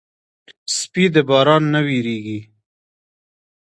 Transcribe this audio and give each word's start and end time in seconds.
سپي 0.77 1.05
د 1.13 1.15
باران 1.29 1.63
نه 1.73 1.79
وېرېږي. 1.85 2.39